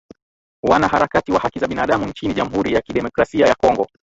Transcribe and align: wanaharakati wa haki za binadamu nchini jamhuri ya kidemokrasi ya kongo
wanaharakati 0.63 1.31
wa 1.31 1.39
haki 1.39 1.59
za 1.59 1.67
binadamu 1.67 2.05
nchini 2.05 2.33
jamhuri 2.33 2.73
ya 2.73 2.81
kidemokrasi 2.81 3.39
ya 3.39 3.55
kongo 3.55 3.87